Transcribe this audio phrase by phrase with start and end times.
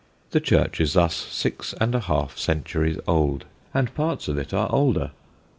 [0.31, 4.67] The church is thus six and a half centuries old, and parts of it are
[4.73, 5.11] older.